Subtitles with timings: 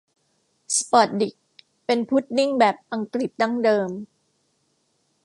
[0.77, 1.35] สปอตดิก
[1.85, 3.89] เป็นพุดดิ้งแบบอังกฤษดั้งเดิม